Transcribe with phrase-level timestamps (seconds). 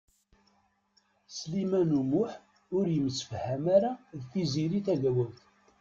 [1.37, 2.31] Sliman U Muḥ
[2.77, 5.39] ur yemsefham ara d Tiziri Tagawawt.